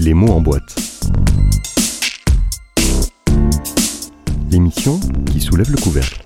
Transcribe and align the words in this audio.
Les 0.00 0.14
mots 0.14 0.30
en 0.30 0.40
boîte. 0.40 0.76
L'émission 4.48 4.92
qui 5.26 5.40
soulève 5.40 5.68
le 5.70 5.82
couvercle. 5.82 6.22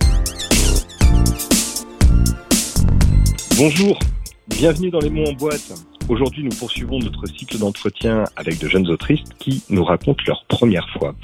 Bonjour, 3.57 3.99
bienvenue 4.49 4.91
dans 4.91 4.99
Les 4.99 5.09
mots 5.09 5.25
en 5.25 5.33
boîte. 5.33 5.73
Aujourd'hui, 6.11 6.45
nous 6.45 6.55
poursuivons 6.59 6.99
notre 6.99 7.27
cycle 7.27 7.59
d'entretien 7.59 8.25
avec 8.37 8.59
de 8.61 8.69
jeunes 8.69 8.89
autrices 8.89 9.25
qui 9.39 9.65
nous 9.71 9.85
racontent 9.85 10.23
leur 10.27 10.45
première 10.45 10.89
fois. 10.91 11.15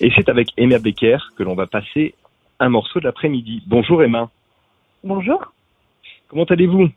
Et 0.00 0.10
c'est 0.16 0.30
avec 0.30 0.48
Emma 0.56 0.78
Becker 0.78 1.18
que 1.36 1.42
l'on 1.42 1.54
va 1.54 1.66
passer 1.66 2.14
un 2.58 2.70
morceau 2.70 3.00
de 3.00 3.04
l'après-midi. 3.04 3.64
Bonjour 3.66 4.02
Emma. 4.02 4.30
Bonjour. 5.04 5.52
Comment 6.28 6.44
allez-vous? 6.44 6.88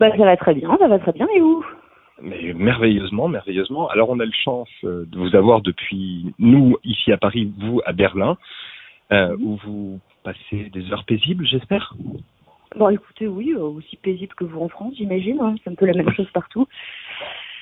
Bah 0.00 0.10
ça 0.10 0.24
va 0.24 0.36
très 0.36 0.54
bien, 0.54 0.76
ça 0.78 0.88
va 0.88 0.98
très 0.98 1.12
bien 1.12 1.28
et 1.36 1.40
vous? 1.40 1.64
Mais 2.22 2.52
merveilleusement, 2.54 3.28
merveilleusement. 3.28 3.88
Alors 3.88 4.10
on 4.10 4.20
a 4.20 4.24
le 4.24 4.32
chance 4.32 4.68
euh, 4.84 5.04
de 5.10 5.18
vous 5.18 5.34
avoir 5.34 5.62
depuis 5.62 6.32
nous 6.38 6.76
ici 6.84 7.12
à 7.12 7.16
Paris, 7.16 7.50
vous 7.58 7.80
à 7.86 7.92
Berlin, 7.92 8.36
euh, 9.12 9.36
où 9.40 9.58
vous 9.64 10.00
passez 10.22 10.70
des 10.72 10.92
heures 10.92 11.04
paisibles, 11.04 11.46
j'espère? 11.46 11.94
Bon 12.76 12.88
écoutez, 12.90 13.26
oui, 13.26 13.52
euh, 13.52 13.62
aussi 13.62 13.96
paisible 13.96 14.34
que 14.34 14.44
vous 14.44 14.60
en 14.60 14.68
France, 14.68 14.94
j'imagine. 14.96 15.38
hein, 15.40 15.54
C'est 15.62 15.70
un 15.70 15.74
peu 15.74 15.86
la 15.86 15.94
même 15.94 16.12
chose 16.12 16.28
partout. 16.32 16.68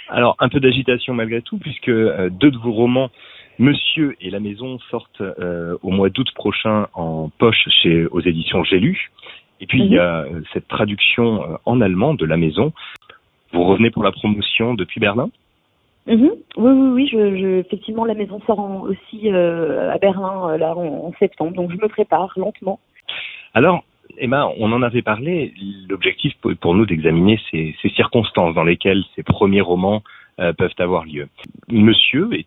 Alors 0.09 0.37
un 0.41 0.49
peu 0.49 0.59
d'agitation 0.59 1.15
malgré 1.15 1.43
tout, 1.43 1.59
puisque 1.59 1.91
deux 1.91 2.51
de 2.51 2.59
vos 2.59 2.73
romans, 2.73 3.11
Monsieur 3.59 4.17
et 4.21 4.31
la 4.31 4.41
Maison, 4.41 4.79
sortent 4.91 5.21
euh, 5.21 5.77
au 5.83 5.91
mois 5.91 6.11
d'août 6.11 6.31
prochain 6.35 6.87
en 6.95 7.31
poche 7.39 7.69
chez 7.83 8.07
aux 8.07 8.21
éditions 8.21 8.65
J'ai 8.65 8.81
lu. 8.81 9.11
Et 9.61 9.67
puis 9.67 9.81
il 9.83 9.93
y 9.93 9.99
a 9.99 10.21
euh, 10.23 10.43
cette 10.53 10.69
traduction 10.69 11.59
en 11.65 11.81
allemand 11.81 12.15
de 12.15 12.25
La 12.25 12.37
Maison. 12.37 12.73
Vous 13.53 13.65
revenez 13.65 13.91
pour 13.91 14.03
la 14.05 14.13
promotion 14.13 14.75
depuis 14.75 15.01
Berlin? 15.01 15.31
Mhm. 16.07 16.31
Oui, 16.57 16.73
oui, 16.73 16.89
oui. 16.95 17.09
Je, 17.13 17.37
je, 17.37 17.47
effectivement, 17.61 18.05
la 18.05 18.15
maison 18.15 18.41
sort 18.47 18.61
en- 18.61 18.81
aussi 18.83 19.31
euh, 19.31 19.91
à 19.93 19.99
Berlin 19.99 20.51
euh, 20.51 20.57
là 20.59 20.75
en, 20.77 21.07
en 21.09 21.13
septembre, 21.19 21.53
donc 21.53 21.71
je 21.71 21.77
me 21.77 21.89
prépare 21.89 22.33
lentement. 22.37 22.81
Alors, 23.55 23.85
Emma, 24.19 24.49
on 24.59 24.73
en 24.73 24.83
avait 24.83 25.03
parlé. 25.03 25.53
L'objectif 25.89 26.35
pour- 26.41 26.53
pour 26.61 26.75
nous 26.75 26.87
d'examiner 26.87 27.39
ces, 27.51 27.77
ces 27.83 27.91
circonstances 27.91 28.55
dans 28.55 28.65
lesquelles 28.65 29.05
ces 29.17 29.23
premiers 29.23 29.61
romans 29.61 30.03
euh, 30.41 30.53
peuvent 30.53 30.75
avoir 30.79 31.05
lieu. 31.05 31.29
Monsieur 31.69 32.33
est 32.33 32.47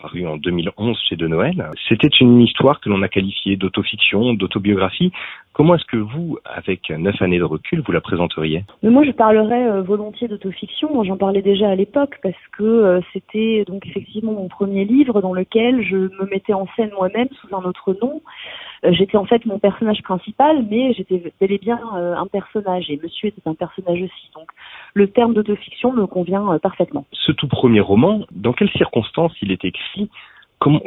paru 0.00 0.26
en 0.26 0.36
2011 0.36 0.98
chez 1.08 1.16
De 1.16 1.28
Noël. 1.28 1.68
C'était 1.88 2.08
une 2.20 2.40
histoire 2.40 2.80
que 2.80 2.88
l'on 2.88 3.02
a 3.02 3.08
qualifiée 3.08 3.56
d'autofiction, 3.56 4.32
d'autobiographie. 4.34 5.12
Comment 5.52 5.74
est-ce 5.74 5.84
que 5.84 5.98
vous, 5.98 6.38
avec 6.46 6.88
neuf 6.90 7.20
années 7.20 7.38
de 7.38 7.44
recul, 7.44 7.82
vous 7.84 7.92
la 7.92 8.00
présenteriez? 8.00 8.64
Mais 8.82 8.88
moi, 8.88 9.04
je 9.04 9.10
parlerais 9.10 9.68
euh, 9.68 9.82
volontiers 9.82 10.26
d'autofiction. 10.28 10.92
Moi, 10.94 11.04
J'en 11.04 11.18
parlais 11.18 11.42
déjà 11.42 11.68
à 11.68 11.74
l'époque 11.74 12.18
parce 12.22 12.34
que 12.56 12.62
euh, 12.62 13.00
c'était 13.12 13.64
donc 13.66 13.86
effectivement 13.86 14.32
mon 14.32 14.48
premier 14.48 14.84
livre 14.84 15.20
dans 15.20 15.34
lequel 15.34 15.82
je 15.82 15.96
me 15.96 16.30
mettais 16.30 16.54
en 16.54 16.66
scène 16.74 16.90
moi-même 16.96 17.28
sous 17.40 17.54
un 17.54 17.62
autre 17.64 17.94
nom. 18.00 18.22
Euh, 18.84 18.92
j'étais 18.92 19.18
en 19.18 19.26
fait 19.26 19.44
mon 19.44 19.58
personnage 19.58 20.02
principal, 20.02 20.64
mais 20.70 20.94
j'étais 20.94 21.32
bel 21.38 21.52
et 21.52 21.58
bien 21.58 21.78
un 21.92 22.26
personnage 22.26 22.90
et 22.90 22.98
Monsieur 23.02 23.28
était 23.28 23.46
un 23.46 23.54
personnage 23.54 24.00
aussi. 24.00 24.30
Donc, 24.34 24.48
le 24.94 25.08
terme 25.08 25.34
d'autofiction 25.34 25.92
me 25.92 26.06
convient 26.06 26.58
parfaitement. 26.62 27.04
Ce 27.12 27.32
tout 27.32 27.48
premier 27.48 27.80
roman, 27.80 28.24
dans 28.30 28.52
quelles 28.52 28.70
circonstances 28.70 29.34
il 29.42 29.52
est 29.52 29.64
écrit? 29.64 30.08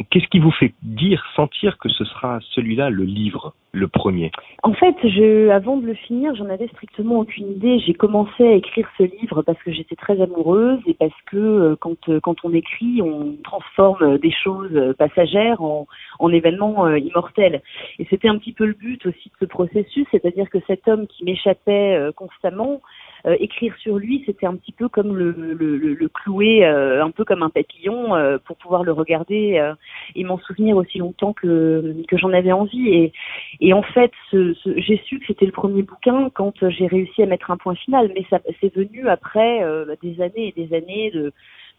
Qu'est-ce 0.09 0.27
qui 0.27 0.39
vous 0.39 0.51
fait 0.51 0.73
dire, 0.83 1.23
sentir 1.35 1.77
que 1.77 1.89
ce 1.89 2.05
sera 2.05 2.39
celui-là 2.51 2.89
le 2.89 3.03
livre, 3.03 3.53
le 3.73 3.87
premier? 3.87 4.31
En 4.63 4.73
fait, 4.73 4.95
je, 5.03 5.49
avant 5.49 5.77
de 5.77 5.85
le 5.85 5.93
finir, 5.93 6.33
j'en 6.35 6.49
avais 6.49 6.67
strictement 6.67 7.19
aucune 7.19 7.51
idée. 7.51 7.79
J'ai 7.79 7.93
commencé 7.93 8.43
à 8.47 8.53
écrire 8.53 8.87
ce 8.97 9.03
livre 9.03 9.41
parce 9.41 9.61
que 9.63 9.71
j'étais 9.71 9.95
très 9.95 10.21
amoureuse 10.21 10.79
et 10.87 10.93
parce 10.93 11.19
que 11.25 11.37
euh, 11.37 11.75
quand, 11.79 12.09
euh, 12.09 12.19
quand 12.21 12.35
on 12.43 12.53
écrit, 12.53 13.01
on 13.01 13.35
transforme 13.43 14.17
des 14.17 14.31
choses 14.31 14.95
passagères 14.97 15.61
en, 15.61 15.88
en 16.19 16.29
événements 16.29 16.85
euh, 16.85 16.97
immortels. 16.97 17.61
Et 18.00 18.07
c'était 18.09 18.29
un 18.29 18.38
petit 18.38 18.53
peu 18.53 18.66
le 18.66 18.73
but 18.73 19.05
aussi 19.05 19.29
de 19.29 19.35
ce 19.41 19.45
processus, 19.45 20.07
c'est-à-dire 20.11 20.50
que 20.50 20.59
cet 20.67 20.88
homme 20.88 21.07
qui 21.07 21.25
m'échappait 21.25 22.11
constamment, 22.16 22.81
euh, 23.25 23.36
écrire 23.40 23.75
sur 23.78 23.97
lui, 23.97 24.24
c'était 24.25 24.46
un 24.46 24.56
petit 24.56 24.72
peu 24.72 24.88
comme 24.90 25.16
le, 25.16 25.31
le, 25.31 25.53
le, 25.78 25.94
le 25.94 26.08
clouer, 26.09 26.66
euh, 26.66 27.03
un 27.03 27.12
peu 27.12 27.24
comme 27.25 27.44
un 27.44 27.50
papillon, 27.50 28.16
euh, 28.16 28.38
pour 28.46 28.56
pouvoir 28.58 28.84
le 28.84 28.91
regarder 28.91 29.58
euh, 29.58 29.74
et 30.16 30.24
m'en 30.24 30.38
souvenir 30.40 30.78
aussi 30.78 31.00
longtemps 31.00 31.34
que, 31.34 31.96
que 32.08 32.18
j'en 32.18 32.34
avais 32.34 32.52
envie. 32.52 32.90
Et, 32.90 33.13
et 33.62 33.74
en 33.74 33.81
fait, 33.84 34.12
ce, 34.31 34.53
ce- 34.53 34.78
j'ai 34.80 34.97
su 35.06 35.19
que 35.19 35.25
c'était 35.28 35.46
le 35.46 35.52
premier 35.52 35.81
bouquin 35.84 36.30
quand 36.34 36.53
j'ai 36.69 36.88
réussi 36.88 37.24
à 37.24 37.25
mettre 37.25 37.52
un 37.52 37.58
point 37.58 37.75
final, 37.75 38.12
mais 38.16 38.25
ça 38.30 38.40
c'est 38.62 38.74
venu 38.75 39.08
après 39.08 39.63
euh, 39.63 39.96
des 40.02 40.22
années 40.22 40.53
et 40.56 40.66
des 40.66 40.75
années 40.75 41.12
de 41.12 41.31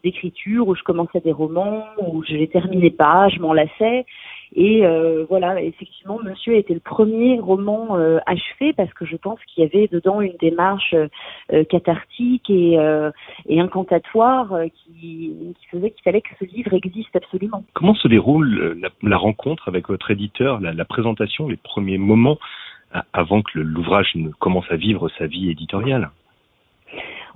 d'écriture 0.04 0.68
où 0.68 0.74
je 0.76 0.82
commençais 0.82 1.20
des 1.20 1.32
romans, 1.32 1.84
où 1.98 2.22
je 2.22 2.34
les 2.34 2.48
terminais 2.48 2.90
pas, 2.90 3.28
je 3.28 3.40
m'en 3.40 3.52
lassais. 3.52 4.04
Et 4.54 4.86
euh, 4.86 5.24
voilà, 5.28 5.60
effectivement, 5.60 6.18
Monsieur 6.22 6.54
été 6.56 6.72
le 6.72 6.80
premier 6.80 7.40
roman 7.40 7.96
euh, 7.96 8.18
achevé 8.26 8.72
parce 8.72 8.92
que 8.94 9.04
je 9.04 9.16
pense 9.16 9.38
qu'il 9.44 9.64
y 9.64 9.66
avait 9.66 9.88
dedans 9.88 10.20
une 10.20 10.36
démarche 10.40 10.94
euh, 11.52 11.64
cathartique 11.64 12.48
et, 12.48 12.78
euh, 12.78 13.10
et 13.48 13.60
incantatoire 13.60 14.52
euh, 14.52 14.66
qui, 14.66 15.34
qui 15.58 15.66
faisait 15.70 15.90
qu'il 15.90 16.02
fallait 16.02 16.20
que 16.20 16.30
ce 16.38 16.44
livre 16.44 16.72
existe 16.74 17.14
absolument. 17.16 17.64
Comment 17.74 17.94
se 17.94 18.08
déroule 18.08 18.58
euh, 18.58 18.90
la, 19.02 19.16
rencontre 19.16 19.68
avec 19.68 19.88
votre 19.88 20.10
éditeur, 20.10 20.60
la, 20.60 20.72
la 20.72 20.84
présentation, 20.84 21.48
les 21.48 21.56
premiers 21.56 21.98
moments 21.98 22.38
avant 23.12 23.42
que 23.42 23.58
l'ouvrage 23.58 24.12
ne 24.14 24.30
commence 24.30 24.64
à 24.70 24.76
vivre 24.76 25.10
sa 25.18 25.26
vie 25.26 25.50
éditoriale? 25.50 26.10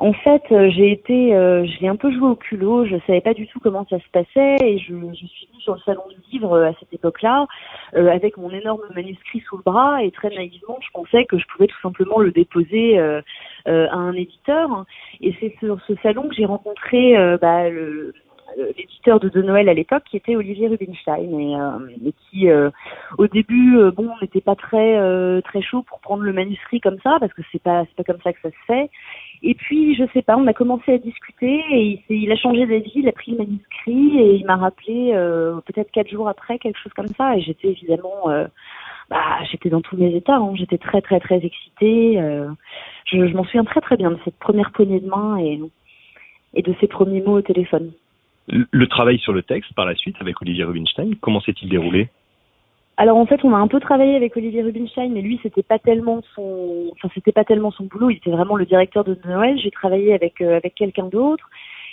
En 0.00 0.14
fait, 0.14 0.42
euh, 0.50 0.70
j'ai 0.70 0.92
été, 0.92 1.34
euh, 1.34 1.66
j'ai 1.66 1.86
un 1.86 1.94
peu 1.94 2.10
joué 2.10 2.26
au 2.30 2.34
culot. 2.34 2.86
Je 2.86 2.96
savais 3.06 3.20
pas 3.20 3.34
du 3.34 3.46
tout 3.46 3.60
comment 3.60 3.86
ça 3.90 3.98
se 3.98 4.08
passait 4.10 4.56
et 4.62 4.78
je, 4.78 4.94
je 4.94 5.26
suis 5.26 5.46
venue 5.48 5.60
sur 5.60 5.74
le 5.74 5.80
salon 5.80 6.04
du 6.08 6.16
livre 6.32 6.54
euh, 6.54 6.70
à 6.70 6.72
cette 6.80 6.94
époque-là 6.94 7.46
euh, 7.94 8.08
avec 8.10 8.38
mon 8.38 8.50
énorme 8.50 8.80
manuscrit 8.94 9.40
sous 9.40 9.58
le 9.58 9.62
bras 9.62 10.02
et 10.02 10.10
très 10.10 10.30
naïvement, 10.30 10.78
je 10.80 10.88
pensais 10.94 11.26
que 11.26 11.36
je 11.36 11.44
pouvais 11.52 11.66
tout 11.66 11.80
simplement 11.82 12.18
le 12.18 12.32
déposer 12.32 12.98
euh, 12.98 13.20
à 13.66 13.94
un 13.94 14.14
éditeur. 14.14 14.86
Et 15.20 15.34
c'est 15.38 15.54
sur 15.58 15.78
ce 15.86 15.92
salon 16.02 16.28
que 16.28 16.34
j'ai 16.34 16.46
rencontré 16.46 17.14
bah, 17.42 17.68
le- 17.68 18.14
l'éditeur 18.56 19.20
de 19.20 19.28
De 19.28 19.42
Noël 19.42 19.68
à 19.68 19.74
l'époque 19.74 20.04
qui 20.10 20.16
était 20.16 20.36
Olivier 20.36 20.68
Rubinstein 20.68 21.38
et, 21.40 21.56
euh, 21.56 22.06
et 22.06 22.12
qui 22.12 22.48
euh, 22.50 22.70
au 23.18 23.26
début 23.26 23.78
euh, 23.78 23.90
bon 23.90 24.08
n'était 24.20 24.40
pas 24.40 24.56
très 24.56 24.98
euh, 24.98 25.40
très 25.42 25.62
chaud 25.62 25.82
pour 25.82 26.00
prendre 26.00 26.22
le 26.22 26.32
manuscrit 26.32 26.80
comme 26.80 26.98
ça 27.02 27.18
parce 27.20 27.32
que 27.32 27.42
c'est 27.52 27.62
pas 27.62 27.84
c'est 27.84 27.96
pas 27.96 28.12
comme 28.12 28.20
ça 28.22 28.32
que 28.32 28.40
ça 28.42 28.50
se 28.50 28.64
fait 28.66 28.90
et 29.42 29.54
puis, 29.54 29.94
je 29.94 30.04
sais 30.12 30.22
pas, 30.22 30.36
on 30.36 30.46
a 30.46 30.52
commencé 30.52 30.92
à 30.92 30.98
discuter 30.98 31.62
et 31.70 32.02
il, 32.10 32.22
il 32.24 32.32
a 32.32 32.36
changé 32.36 32.66
d'avis, 32.66 32.92
il 32.96 33.08
a 33.08 33.12
pris 33.12 33.32
le 33.32 33.38
manuscrit 33.38 34.18
et 34.18 34.34
il 34.34 34.44
m'a 34.44 34.56
rappelé 34.56 35.12
euh, 35.14 35.60
peut-être 35.64 35.90
quatre 35.90 36.10
jours 36.10 36.28
après, 36.28 36.58
quelque 36.58 36.78
chose 36.78 36.92
comme 36.94 37.08
ça. 37.08 37.36
Et 37.36 37.40
j'étais 37.40 37.68
évidemment, 37.68 38.28
euh, 38.28 38.46
bah, 39.08 39.42
j'étais 39.50 39.70
dans 39.70 39.80
tous 39.80 39.96
mes 39.96 40.14
états. 40.14 40.36
hein. 40.36 40.52
J'étais 40.56 40.76
très, 40.76 41.00
très, 41.00 41.20
très 41.20 41.38
excitée. 41.38 42.20
euh. 42.20 42.50
je 43.06 43.34
m'en 43.34 43.44
souviens 43.44 43.64
très, 43.64 43.80
très 43.80 43.96
bien 43.96 44.10
de 44.10 44.18
cette 44.24 44.38
première 44.38 44.72
poignée 44.72 45.00
de 45.00 45.08
main 45.08 45.38
et, 45.38 45.58
et 46.54 46.62
de 46.62 46.74
ces 46.80 46.86
premiers 46.86 47.22
mots 47.22 47.38
au 47.38 47.42
téléphone. 47.42 47.92
Le 48.48 48.86
travail 48.86 49.18
sur 49.18 49.32
le 49.32 49.42
texte 49.42 49.72
par 49.74 49.86
la 49.86 49.94
suite 49.94 50.16
avec 50.20 50.40
Olivier 50.42 50.64
Rubinstein, 50.64 51.14
comment 51.20 51.40
s'est-il 51.40 51.68
déroulé? 51.68 52.08
Alors 52.96 53.16
en 53.16 53.24
fait, 53.24 53.42
on 53.44 53.54
a 53.54 53.58
un 53.58 53.66
peu 53.66 53.80
travaillé 53.80 54.14
avec 54.14 54.36
Olivier 54.36 54.62
Rubinstein, 54.62 55.10
mais 55.12 55.22
lui, 55.22 55.40
c'était 55.42 55.62
pas 55.62 55.78
tellement 55.78 56.20
son, 56.34 56.90
enfin 56.92 57.08
c'était 57.14 57.32
pas 57.32 57.44
tellement 57.44 57.70
son 57.70 57.84
boulot. 57.84 58.10
Il 58.10 58.18
était 58.18 58.30
vraiment 58.30 58.56
le 58.56 58.66
directeur 58.66 59.04
de 59.04 59.16
Noël. 59.24 59.58
J'ai 59.58 59.70
travaillé 59.70 60.12
avec 60.12 60.42
euh, 60.42 60.58
avec 60.58 60.74
quelqu'un 60.74 61.06
d'autre, 61.06 61.48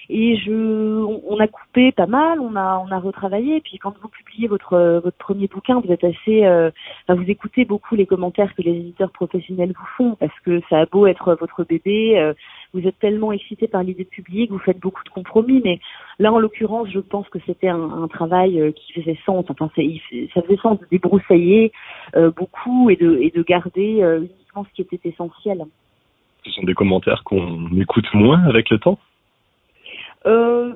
et 0.10 0.38
je, 0.38 0.52
on, 0.52 1.40
a 1.40 1.48
coupé 1.48 1.92
pas 1.92 2.06
mal, 2.06 2.40
on 2.40 2.56
a 2.56 2.84
on 2.86 2.92
a 2.92 3.00
retravaillé. 3.00 3.58
Et 3.58 3.62
puis 3.62 3.78
quand 3.78 3.94
vous 4.02 4.08
publiez 4.08 4.48
votre 4.48 5.02
votre 5.04 5.18
premier 5.18 5.48
bouquin, 5.48 5.80
vous 5.80 5.92
êtes 5.92 6.04
assez, 6.04 6.46
euh, 6.46 6.72
vous 7.10 7.30
écoutez 7.30 7.66
beaucoup 7.66 7.96
les 7.96 8.06
commentaires 8.06 8.54
que 8.56 8.62
les 8.62 8.72
éditeurs 8.72 9.12
professionnels 9.12 9.74
vous 9.78 9.88
font, 9.98 10.16
parce 10.16 10.38
que 10.46 10.62
ça 10.70 10.80
a 10.80 10.86
beau 10.86 11.08
être 11.08 11.36
votre 11.40 11.64
bébé, 11.64 12.18
euh, 12.18 12.34
vous 12.74 12.88
êtes 12.88 13.00
tellement 13.00 13.32
excité 13.32 13.68
par 13.68 13.84
l'idée 13.84 14.04
de 14.04 14.10
publier 14.10 14.48
que 14.48 14.54
vous 14.54 14.60
faites 14.60 14.80
beaucoup 14.80 15.04
de 15.04 15.10
compromis. 15.10 15.62
Mais 15.64 15.80
là, 16.20 16.32
en 16.32 16.40
l'occurrence, 16.40 16.90
je 16.92 17.00
pense 17.00 17.28
que 17.30 17.40
c'était 17.46 17.70
un, 17.70 18.04
un 18.04 18.08
travail 18.08 18.60
euh, 18.60 18.72
qui 18.72 18.94
faisait 18.94 19.18
sens. 19.26 19.46
Enfin, 19.50 19.70
ça 19.76 20.42
faisait 20.42 20.58
sens 20.62 20.80
de 20.80 20.88
débroussailler 20.92 21.72
euh, 22.16 22.32
beaucoup 22.32 22.90
et 22.90 22.96
de, 22.96 23.18
et 23.22 23.32
de 23.32 23.44
garder 23.44 24.02
euh, 24.02 24.20
uniquement 24.20 24.66
ce 24.66 24.74
qui 24.76 24.82
était 24.82 25.10
essentiel. 25.10 25.66
Ce 26.46 26.52
sont 26.52 26.64
des 26.64 26.74
commentaires 26.74 27.24
qu'on 27.24 27.70
écoute 27.78 28.08
moins 28.14 28.42
avec 28.44 28.70
le 28.70 28.80
temps 28.80 29.00
Euh, 30.28 30.74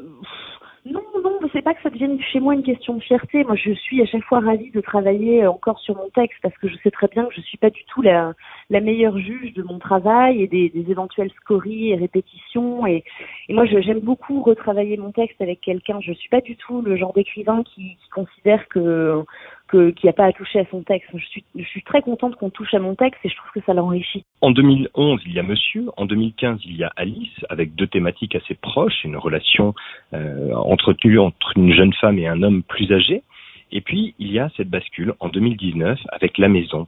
non, 0.86 1.02
non, 1.24 1.40
c'est 1.54 1.62
pas 1.62 1.76
que 1.76 1.82
ça 1.84 1.92
devienne 1.92 2.20
chez 2.20 2.40
moi 2.40 2.56
une 2.56 2.64
question 2.64 2.96
de 2.96 3.04
fierté. 3.04 3.44
Moi, 3.44 3.56
je 3.56 3.72
suis 3.72 4.02
à 4.02 4.06
chaque 4.06 4.24
fois 4.24 4.40
ravie 4.40 4.72
de 4.72 4.82
travailler 4.82 5.44
euh, 5.44 5.52
encore 5.52 5.80
sur 5.80 5.96
mon 5.96 6.10
texte 6.10 6.40
parce 6.42 6.58
que 6.58 6.68
je 6.68 6.76
sais 6.82 6.90
très 6.90 7.08
bien 7.08 7.26
que 7.26 7.36
je 7.36 7.42
suis 7.42 7.58
pas 7.58 7.70
du 7.70 7.84
tout 7.86 8.02
la, 8.02 8.34
la 8.72 8.80
meilleure 8.80 9.18
juge 9.20 9.54
de 9.54 9.62
mon 9.62 9.78
travail 9.78 10.42
et 10.42 10.48
des, 10.48 10.72
éventuelles 10.90 11.32
scories 11.42 11.92
et 11.92 11.96
répétitions. 11.96 12.88
Et, 12.88 13.04
et 13.50 13.54
moi, 13.54 13.66
j'aime 13.66 14.00
beaucoup 14.00 14.42
retravailler 14.42 14.98
mon 14.98 15.12
texte 15.12 15.40
avec 15.42 15.62
quelqu'un. 15.62 16.00
Je 16.02 16.14
suis 16.14 16.30
pas 16.30 16.42
du 16.42 16.56
tout 16.56 16.82
le 16.82 16.96
genre 16.96 17.14
d'écrivain 17.14 17.64
qui, 17.64 17.98
qui 17.98 18.10
considère 18.10 18.68
que 18.68 19.24
qu'il 19.72 19.94
n'y 20.04 20.10
a 20.10 20.14
pas 20.14 20.26
à 20.26 20.32
toucher 20.34 20.60
à 20.60 20.66
son 20.70 20.84
texte. 20.84 21.10
Je 21.14 21.64
suis, 21.64 21.84
très 21.84 22.02
contente 22.02 22.36
qu'on 22.36 22.50
touche 22.50 22.74
à 22.74 22.80
mon 22.80 22.96
texte 22.96 23.20
et 23.24 23.30
je 23.30 23.36
trouve 23.36 23.52
que 23.54 23.66
ça 23.66 23.74
l'enrichit. 23.74 24.24
En 24.42 24.52
2011, 24.52 25.22
il 25.26 25.34
y 25.34 25.40
a 25.40 25.44
Monsieur. 25.44 25.86
En 25.98 26.06
2015, 26.06 26.60
il 26.66 26.78
y 26.78 26.84
a 26.84 26.92
Alice, 26.96 27.46
avec 27.50 27.76
deux 27.76 27.88
thématiques 27.88 28.36
assez 28.36 28.54
proches, 28.54 29.04
une 29.04 29.18
relation 29.18 29.74
euh, 30.14 30.54
entretenue 30.54 31.20
entre 31.20 31.54
une 31.58 31.74
jeune 31.74 31.94
femme 31.94 32.20
et 32.20 32.28
un 32.28 32.44
homme 32.44 32.64
plus 32.64 32.92
âgé. 32.92 33.24
Et 33.74 33.82
puis, 33.82 34.14
il 34.20 34.32
y 34.32 34.40
a 34.40 34.50
cette 34.58 34.70
bascule 34.70 35.14
en 35.20 35.30
2019 35.30 35.98
avec 36.12 36.38
La 36.38 36.50
Maison. 36.50 36.88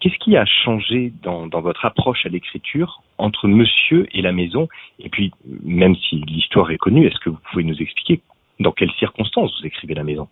Qu'est-ce 0.00 0.18
qui 0.18 0.36
a 0.36 0.44
changé 0.44 1.12
dans 1.22 1.48
votre 1.48 1.84
approche 1.84 2.26
à 2.26 2.28
l'écriture 2.28 3.02
entre 3.18 3.46
Monsieur 3.46 4.08
et 4.12 4.20
La 4.20 4.32
Maison? 4.32 4.68
Et 4.98 5.08
puis, 5.08 5.30
même 5.62 5.94
si 5.94 6.16
l'histoire 6.16 6.70
est 6.72 6.78
connue, 6.78 7.06
est-ce 7.06 7.20
que 7.20 7.30
vous 7.30 7.38
pouvez 7.50 7.62
nous 7.62 7.80
expliquer 7.80 8.20
dans 8.58 8.72
quelles 8.72 8.92
circonstances 8.98 9.56
vous 9.60 9.66
écrivez 9.66 9.94
La 9.94 10.02
Maison? 10.02 10.28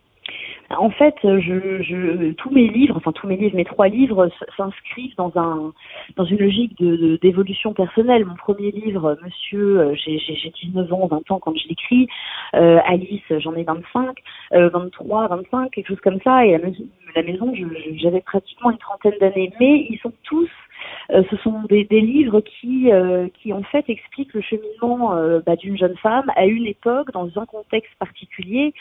En 0.70 0.90
fait, 0.90 1.14
je, 1.22 1.82
je, 1.82 2.32
tous 2.32 2.50
mes 2.50 2.68
livres, 2.68 2.96
enfin 2.96 3.12
tous 3.12 3.26
mes 3.26 3.36
livres, 3.36 3.56
mes 3.56 3.64
trois 3.64 3.88
livres 3.88 4.30
s'inscrivent 4.56 5.14
dans 5.16 5.32
un 5.36 5.72
dans 6.16 6.24
une 6.24 6.38
logique 6.38 6.78
de 6.78 7.18
d'évolution 7.20 7.74
personnelle. 7.74 8.24
Mon 8.24 8.36
premier 8.36 8.70
livre, 8.70 9.18
Monsieur, 9.22 9.80
euh, 9.80 9.94
j'ai 9.94 10.52
19 10.62 10.92
ans, 10.92 11.06
20 11.06 11.30
ans 11.30 11.38
quand 11.40 11.56
je 11.56 11.68
l'écris. 11.68 12.08
Euh, 12.54 12.78
Alice, 12.86 13.22
j'en 13.30 13.54
ai 13.54 13.64
25, 13.64 14.18
euh, 14.54 14.68
23, 14.70 15.28
25, 15.28 15.70
quelque 15.70 15.88
chose 15.88 16.00
comme 16.00 16.20
ça. 16.22 16.46
Et 16.46 16.52
la, 17.14 17.22
maison, 17.22 17.52
j'avais 17.96 18.20
pratiquement 18.20 18.70
une 18.70 18.78
trentaine 18.78 19.18
d'années. 19.20 19.52
Mais 19.60 19.86
ils 19.90 19.98
sont 20.02 20.12
tous 20.22 20.48
ce 21.10 21.36
sont 21.38 21.62
des, 21.68 21.84
des 21.84 22.00
livres 22.00 22.40
qui, 22.40 22.90
euh, 22.90 23.28
qui 23.34 23.52
en 23.52 23.62
fait 23.62 23.84
expliquent 23.88 24.34
le 24.34 24.40
cheminement 24.40 25.16
euh, 25.16 25.40
bah, 25.44 25.56
d'une 25.56 25.76
jeune 25.76 25.96
femme 25.96 26.30
à 26.36 26.46
une 26.46 26.66
époque, 26.66 27.12
dans 27.12 27.28
un 27.36 27.46
contexte 27.46 27.94
particulier, 27.98 28.72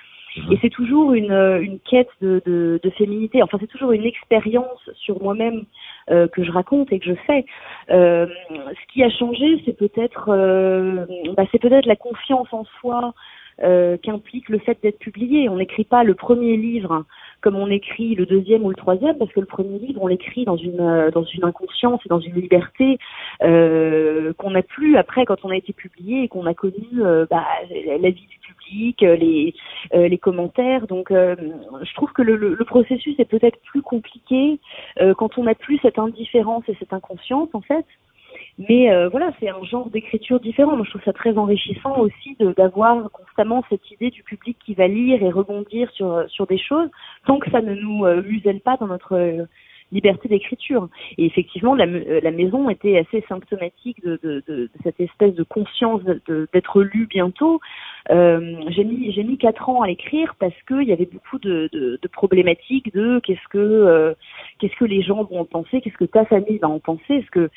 et 0.49 0.57
c'est 0.61 0.69
toujours 0.69 1.13
une, 1.13 1.33
une 1.61 1.79
quête 1.79 2.09
de, 2.21 2.41
de, 2.45 2.79
de 2.81 2.89
féminité. 2.91 3.43
Enfin, 3.43 3.57
c'est 3.59 3.67
toujours 3.67 3.91
une 3.91 4.05
expérience 4.05 4.89
sur 4.95 5.21
moi-même 5.21 5.65
euh, 6.09 6.27
que 6.29 6.43
je 6.43 6.51
raconte 6.51 6.91
et 6.93 6.99
que 6.99 7.05
je 7.05 7.15
fais. 7.27 7.45
Euh, 7.89 8.27
ce 8.49 8.93
qui 8.93 9.03
a 9.03 9.09
changé, 9.09 9.61
c'est 9.65 9.77
peut-être, 9.77 10.29
euh, 10.29 11.05
bah, 11.35 11.43
c'est 11.51 11.59
peut-être 11.59 11.85
la 11.85 11.97
confiance 11.97 12.47
en 12.53 12.63
soi 12.79 13.13
euh, 13.63 13.97
qu'implique 13.97 14.49
le 14.49 14.59
fait 14.59 14.77
d'être 14.81 14.99
publié. 14.99 15.49
On 15.49 15.57
n'écrit 15.57 15.83
pas 15.83 16.03
le 16.03 16.15
premier 16.15 16.57
livre 16.57 17.05
comme 17.41 17.55
on 17.55 17.69
écrit 17.69 18.15
le 18.15 18.25
deuxième 18.25 18.63
ou 18.63 18.69
le 18.69 18.75
troisième, 18.75 19.17
parce 19.17 19.31
que 19.31 19.39
le 19.39 19.45
premier 19.47 19.79
livre, 19.79 20.01
on 20.01 20.07
l'écrit 20.07 20.45
dans 20.45 20.57
une 20.57 20.79
euh, 20.79 21.11
dans 21.11 21.23
une 21.23 21.43
inconscience 21.43 21.99
et 22.05 22.09
dans 22.09 22.19
une 22.19 22.35
liberté 22.35 22.99
euh, 23.43 24.31
qu'on 24.33 24.51
n'a 24.51 24.61
plus 24.61 24.95
après 24.95 25.25
quand 25.25 25.43
on 25.43 25.49
a 25.49 25.55
été 25.55 25.73
publié 25.73 26.23
et 26.23 26.27
qu'on 26.27 26.45
a 26.45 26.53
connu 26.53 26.87
euh, 26.99 27.25
bah, 27.29 27.45
la 27.69 28.09
vie 28.09 28.27
du 28.27 28.39
public, 28.39 29.03
euh, 29.03 29.15
les 29.15 29.53
les 29.93 30.17
commentaires. 30.17 30.87
Donc, 30.87 31.09
je 31.11 31.93
trouve 31.95 32.11
que 32.13 32.21
le, 32.21 32.35
le, 32.35 32.53
le 32.53 32.65
processus 32.65 33.19
est 33.19 33.25
peut-être 33.25 33.59
plus 33.63 33.81
compliqué 33.81 34.59
quand 35.17 35.37
on 35.37 35.43
n'a 35.43 35.55
plus 35.55 35.79
cette 35.81 35.99
indifférence 35.99 36.63
et 36.69 36.75
cette 36.79 36.93
inconscience 36.93 37.49
en 37.53 37.61
fait. 37.61 37.85
Mais 38.57 38.91
euh, 38.91 39.09
voilà, 39.09 39.31
c'est 39.39 39.49
un 39.49 39.63
genre 39.63 39.89
d'écriture 39.89 40.39
différent. 40.39 40.75
Moi, 40.75 40.85
je 40.85 40.91
trouve 40.91 41.03
ça 41.03 41.13
très 41.13 41.37
enrichissant 41.37 41.97
aussi 41.99 42.35
d'avoir 42.57 43.09
constamment 43.11 43.63
cette 43.69 43.89
idée 43.91 44.09
du 44.09 44.23
public 44.23 44.57
qui 44.63 44.73
va 44.73 44.87
lire 44.87 45.23
et 45.23 45.29
rebondir 45.29 45.89
sur 45.91 46.25
sur 46.29 46.47
des 46.47 46.57
choses, 46.57 46.89
tant 47.25 47.39
que 47.39 47.49
ça 47.49 47.61
ne 47.61 47.73
nous 47.73 48.05
euh, 48.05 48.21
muselle 48.21 48.59
pas 48.59 48.77
dans 48.77 48.87
notre 48.87 49.15
euh, 49.15 49.45
liberté 49.91 50.29
d'écriture. 50.29 50.89
Et 51.17 51.25
effectivement, 51.25 51.75
la, 51.75 51.85
la, 51.85 52.31
maison 52.31 52.69
était 52.69 52.97
assez 52.97 53.25
symptomatique 53.27 54.01
de, 54.03 54.19
de, 54.23 54.43
de, 54.47 54.69
cette 54.83 54.99
espèce 55.01 55.33
de 55.33 55.43
conscience 55.43 56.01
d'être 56.53 56.81
lu 56.81 57.07
bientôt. 57.07 57.59
Euh, 58.09 58.55
j'ai 58.69 58.85
mis 58.85 59.11
j'ai 59.11 59.23
mis 59.23 59.37
quatre 59.37 59.67
ans 59.69 59.81
à 59.81 59.87
l'écrire 59.87 60.35
parce 60.39 60.55
qu'il 60.67 60.83
y 60.83 60.93
avait 60.93 61.09
beaucoup 61.11 61.39
de, 61.39 61.69
de, 61.73 62.07
problématiques 62.07 62.93
de 62.93 63.19
qu'est-ce 63.19 63.47
que 63.49 64.15
qu'est-ce 64.59 64.75
que 64.75 64.85
les 64.85 65.01
gens 65.01 65.23
vont 65.23 65.41
en 65.41 65.45
penser, 65.45 65.81
qu'est-ce 65.81 65.97
que 65.97 66.05
ta 66.05 66.25
famille 66.25 66.57
va 66.59 66.69
en 66.69 66.79
penser, 66.79 67.15
est-ce 67.15 67.31
que 67.31 67.49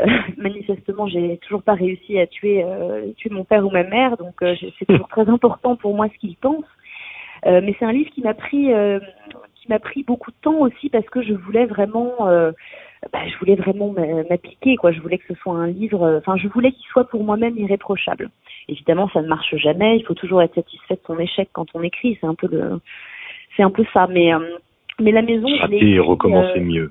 euh, 0.00 0.06
manifestement, 0.36 1.08
j'ai 1.08 1.38
toujours 1.38 1.62
pas 1.62 1.74
réussi 1.74 2.18
à 2.18 2.26
tuer, 2.26 2.62
euh, 2.64 3.12
tuer 3.16 3.30
mon 3.30 3.44
père 3.44 3.66
ou 3.66 3.70
ma 3.70 3.84
mère, 3.84 4.16
donc 4.16 4.42
euh, 4.42 4.54
c'est 4.78 4.84
toujours 4.84 5.08
très 5.08 5.28
important 5.28 5.76
pour 5.76 5.94
moi 5.94 6.08
ce 6.12 6.18
qu'ils 6.18 6.36
pensent. 6.36 6.64
mais 7.44 7.74
c'est 7.78 7.84
un 7.84 7.92
livre 7.92 8.10
qui 8.10 8.20
m'a 8.20 8.34
pris, 8.34 8.68
qui 9.54 9.68
m'a 9.68 9.78
pris 9.78 10.02
beaucoup 10.02 10.30
de 10.30 10.36
temps 10.42 10.58
aussi 10.60 10.90
parce 10.90 11.06
que 11.06 11.22
je 11.22 11.32
voulais 11.32 11.66
vraiment, 11.66 12.14
bah, 13.12 13.20
je 13.28 13.38
voulais 13.38 13.54
vraiment 13.54 13.94
m'appliquer, 14.28 14.76
quoi. 14.76 14.90
Je 14.90 15.00
voulais 15.00 15.18
que 15.18 15.32
ce 15.32 15.40
soit 15.40 15.54
un 15.54 15.68
livre, 15.68 16.18
enfin, 16.18 16.36
je 16.36 16.48
voulais 16.48 16.72
qu'il 16.72 16.86
soit 16.86 17.08
pour 17.08 17.22
moi-même 17.22 17.56
irréprochable. 17.56 18.30
Évidemment, 18.68 19.08
ça 19.14 19.22
ne 19.22 19.28
marche 19.28 19.54
jamais. 19.56 19.96
Il 19.96 20.04
faut 20.04 20.14
toujours 20.14 20.42
être 20.42 20.54
satisfait 20.54 20.94
de 20.94 21.00
son 21.06 21.18
échec 21.18 21.48
quand 21.52 21.66
on 21.74 21.82
écrit. 21.82 22.18
C'est 22.20 22.26
un 22.26 22.34
peu 22.34 22.48
le, 22.50 22.80
c'est 23.56 23.62
un 23.62 23.70
peu 23.70 23.84
ça. 23.94 24.08
Mais, 24.08 24.32
mais 25.00 25.12
la 25.12 25.22
maison. 25.22 25.46
et 25.70 25.98
recommencer 26.00 26.60
mieux. 26.60 26.90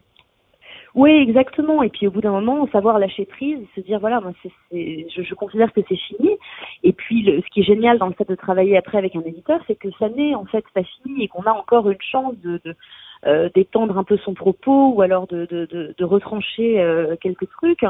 Oui, 0.97 1.11
exactement. 1.11 1.83
Et 1.83 1.89
puis 1.89 2.07
au 2.07 2.11
bout 2.11 2.21
d'un 2.21 2.31
moment, 2.31 2.67
savoir 2.71 2.97
lâcher 2.97 3.25
prise, 3.25 3.59
se 3.75 3.81
dire 3.81 3.99
voilà, 3.99 4.19
moi, 4.19 4.31
c'est, 4.41 5.05
je, 5.15 5.21
je, 5.21 5.33
considère 5.35 5.71
que 5.71 5.81
c'est 5.87 5.95
fini. 5.95 6.31
Et 6.83 6.91
puis 6.91 7.21
le, 7.21 7.39
ce 7.39 7.47
qui 7.51 7.59
est 7.59 7.63
génial 7.63 7.99
dans 7.99 8.07
le 8.07 8.13
fait 8.13 8.27
de 8.27 8.33
travailler 8.33 8.75
après 8.75 8.97
avec 8.97 9.15
un 9.15 9.21
éditeur, 9.21 9.61
c'est 9.67 9.75
que 9.75 9.89
ça 9.99 10.09
n'est 10.09 10.33
en 10.33 10.45
fait 10.45 10.65
pas 10.73 10.81
fini 10.81 11.23
et 11.23 11.27
qu'on 11.27 11.43
a 11.43 11.51
encore 11.51 11.87
une 11.91 12.01
chance 12.01 12.33
de, 12.39 12.59
de 12.65 12.75
euh, 13.27 13.47
d'étendre 13.53 13.95
un 13.99 14.03
peu 14.03 14.17
son 14.17 14.33
propos 14.33 14.93
ou 14.95 15.03
alors 15.03 15.27
de, 15.27 15.45
de, 15.45 15.67
de, 15.67 15.93
de 15.95 16.03
retrancher 16.03 16.81
euh, 16.81 17.15
quelques 17.21 17.47
trucs. 17.51 17.83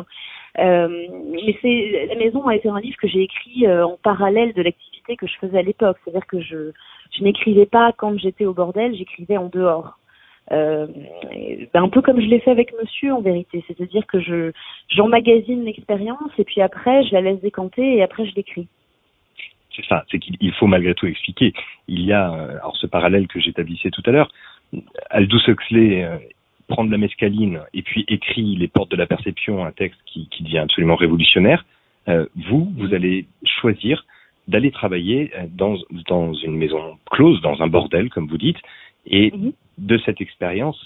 Euh, 0.59 1.07
mais 1.31 1.57
c'est 1.61 2.07
la 2.09 2.15
maison 2.15 2.45
a 2.45 2.57
été 2.57 2.67
un 2.67 2.81
livre 2.81 2.97
que 2.97 3.07
j'ai 3.07 3.21
écrit 3.21 3.67
euh, 3.67 3.85
en 3.85 3.97
parallèle 4.03 4.51
de 4.51 4.61
l'activité 4.61 5.15
que 5.15 5.27
je 5.27 5.37
faisais 5.39 5.59
à 5.59 5.61
l'époque. 5.61 5.95
C'est-à-dire 6.03 6.27
que 6.27 6.41
je, 6.41 6.71
je 7.11 7.23
n'écrivais 7.23 7.67
pas 7.67 7.93
quand 7.93 8.17
j'étais 8.19 8.45
au 8.45 8.53
bordel, 8.53 8.93
j'écrivais 8.95 9.37
en 9.37 9.47
dehors. 9.47 9.97
Euh, 10.51 10.87
ben 11.73 11.83
un 11.83 11.89
peu 11.89 12.01
comme 12.01 12.21
je 12.21 12.25
l'ai 12.25 12.39
fait 12.39 12.51
avec 12.51 12.73
monsieur 12.81 13.13
en 13.13 13.21
vérité, 13.21 13.63
c'est-à-dire 13.67 14.07
que 14.07 14.21
je 14.21 14.51
j'emmagasine 14.87 15.65
l'expérience 15.65 16.31
et 16.37 16.45
puis 16.45 16.61
après 16.61 17.03
je 17.03 17.13
la 17.13 17.21
laisse 17.21 17.41
décanter 17.41 17.97
et 17.97 18.03
après 18.03 18.25
je 18.25 18.33
l'écris. 18.33 18.67
C'est 19.75 19.85
ça, 19.85 20.05
c'est 20.09 20.19
qu'il 20.19 20.53
faut 20.53 20.67
malgré 20.67 20.95
tout 20.95 21.05
expliquer. 21.05 21.53
Il 21.87 22.01
y 22.01 22.13
a 22.13 22.31
euh, 22.31 22.57
alors 22.59 22.77
ce 22.77 22.87
parallèle 22.87 23.27
que 23.27 23.39
j'établissais 23.39 23.91
tout 23.91 24.03
à 24.05 24.11
l'heure. 24.11 24.31
Aldous 25.09 25.41
Huxley 25.47 26.03
euh, 26.03 26.17
prend 26.67 26.85
de 26.85 26.91
la 26.91 26.97
mescaline 26.97 27.59
et 27.73 27.81
puis 27.81 28.05
écrit 28.07 28.55
Les 28.55 28.69
portes 28.69 28.91
de 28.91 28.95
la 28.95 29.05
perception, 29.05 29.65
un 29.65 29.71
texte 29.71 29.99
qui, 30.05 30.29
qui 30.29 30.43
devient 30.43 30.59
absolument 30.59 30.95
révolutionnaire. 30.95 31.65
Euh, 32.07 32.25
vous, 32.49 32.71
vous 32.77 32.93
allez 32.93 33.27
choisir 33.43 34.05
d'aller 34.47 34.71
travailler 34.71 35.33
dans, 35.49 35.75
dans 36.07 36.33
une 36.33 36.55
maison 36.55 36.97
close, 37.11 37.41
dans 37.41 37.61
un 37.61 37.67
bordel, 37.67 38.09
comme 38.09 38.27
vous 38.27 38.37
dites, 38.37 38.59
et 39.05 39.31
mhm. 39.31 39.51
De 39.77 39.97
cette 39.99 40.21
expérience, 40.21 40.79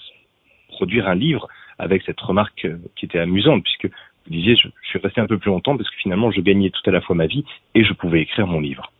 produire 0.68 1.08
un 1.08 1.14
livre 1.14 1.48
avec 1.78 2.02
cette 2.02 2.20
remarque 2.20 2.64
euh, 2.64 2.78
qui 2.96 3.06
était 3.06 3.18
amusante, 3.18 3.64
puisque 3.64 3.86
vous 3.86 4.32
disiez, 4.32 4.56
je, 4.56 4.68
je, 4.82 4.88
suis 4.88 4.98
resté 4.98 5.20
un 5.20 5.26
peu 5.26 5.38
plus 5.38 5.50
longtemps 5.50 5.76
parce 5.76 5.90
que 5.90 5.96
finalement, 5.96 6.30
je 6.30 6.40
gagnais 6.40 6.70
tout 6.70 6.82
à 6.86 6.92
la 6.92 7.00
fois 7.00 7.16
ma 7.16 7.26
vie 7.26 7.44
et 7.74 7.84
je 7.84 7.92
pouvais 7.92 8.22
écrire 8.22 8.46
mon 8.46 8.60
livre. 8.60 8.92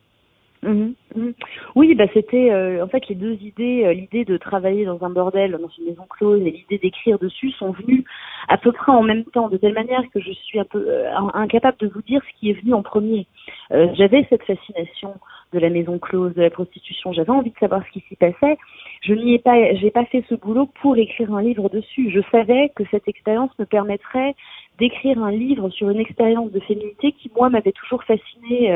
Mhm, 0.65 0.95
mhm. 1.17 1.35
Oui, 1.75 1.93
bah 1.97 2.05
c'était 2.15 2.53
euh, 2.53 2.85
en 2.85 2.89
fait 2.89 3.09
les 3.09 3.17
deux 3.17 3.33
idées, 3.33 3.83
euh, 3.85 3.93
l'idée 3.95 4.25
de 4.25 4.37
travailler 4.37 4.85
dans 4.85 5.03
un 5.03 5.11
bordel, 5.11 5.59
dans 5.61 5.69
une 5.77 5.87
maison 5.87 6.05
close, 6.09 6.41
et 6.41 6.53
l'idée 6.53 6.79
d'écrire 6.79 7.19
dessus 7.19 7.51
sont 7.51 7.73
venues 7.73 8.05
à 8.47 8.57
peu 8.59 8.71
près 8.71 8.93
en 8.93 9.03
même 9.03 9.25
temps, 9.25 9.49
de 9.49 9.57
telle 9.57 9.75
manière 9.75 10.05
que 10.15 10.21
je 10.21 10.31
suis 10.31 10.61
un 10.61 10.65
peu 10.65 10.87
incapable 11.35 11.79
de 11.79 11.89
vous 11.89 12.03
dire 12.03 12.23
ce 12.23 12.39
qui 12.39 12.51
est 12.51 12.61
venu 12.61 12.75
en 12.75 12.83
premier. 12.83 13.27
J'avais 13.71 14.25
cette 14.31 14.45
fascination 14.45 15.15
de 15.53 15.59
la 15.59 15.69
maison 15.69 15.99
close, 15.99 16.35
de 16.35 16.43
la 16.43 16.51
prostitution. 16.51 17.13
J'avais 17.13 17.31
envie 17.31 17.51
de 17.51 17.59
savoir 17.59 17.83
ce 17.87 17.93
qui 17.93 18.05
s'y 18.09 18.17
passait. 18.17 18.57
Je 19.03 19.15
n'y 19.15 19.35
ai 19.35 19.39
pas, 19.39 19.75
j'ai 19.75 19.91
pas 19.91 20.05
fait 20.07 20.25
ce 20.29 20.35
boulot 20.35 20.69
pour 20.81 20.97
écrire 20.97 21.33
un 21.35 21.43
livre 21.43 21.69
dessus. 21.69 22.11
Je 22.11 22.21
savais 22.31 22.71
que 22.75 22.85
cette 22.91 23.09
expérience 23.09 23.51
me 23.59 23.65
permettrait 23.65 24.35
d'écrire 24.79 25.23
un 25.23 25.31
livre 25.31 25.71
sur 25.71 25.91
une 25.91 26.01
expérience 26.01 26.51
de 26.53 26.61
féminité 26.61 27.13
qui 27.13 27.31
moi 27.37 27.51
m'avait 27.51 27.73
toujours 27.73 28.03
fascinée. 28.05 28.73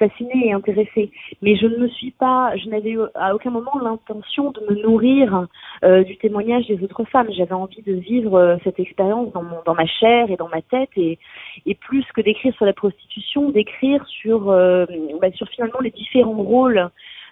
Euh, 0.00 0.08
fascinée 0.08 0.48
et 0.48 0.52
intéressée. 0.52 1.10
Mais 1.42 1.56
je 1.56 1.66
ne 1.66 1.76
me 1.76 1.88
suis 1.88 2.10
pas, 2.10 2.56
je 2.56 2.68
n'avais 2.68 2.96
à 3.14 3.34
aucun 3.34 3.50
moment 3.50 3.78
l'intention 3.82 4.50
de 4.50 4.60
me 4.70 4.82
nourrir 4.82 5.46
euh, 5.84 6.02
du 6.04 6.16
témoignage 6.16 6.66
des 6.66 6.82
autres 6.82 7.04
femmes. 7.04 7.28
J'avais 7.30 7.52
envie 7.52 7.82
de 7.82 7.92
vivre 7.92 8.34
euh, 8.34 8.56
cette 8.64 8.78
expérience 8.80 9.32
dans, 9.32 9.42
mon, 9.42 9.74
ma 9.74 9.86
chair 9.86 10.30
et 10.30 10.36
dans 10.36 10.48
ma 10.48 10.62
tête 10.62 10.90
et, 10.96 11.18
plus 11.80 12.04
que 12.14 12.20
d'écrire 12.20 12.54
sur 12.54 12.66
la 12.66 12.72
prostitution, 12.72 13.50
d'écrire 13.50 14.04
sur, 14.06 14.50
euh, 14.50 14.86
bah, 15.20 15.28
finalement 15.50 15.80
les 15.80 15.90
différents 15.90 16.42
rôles 16.42 16.90